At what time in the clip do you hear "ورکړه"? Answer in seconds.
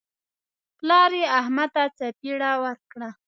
2.63-3.09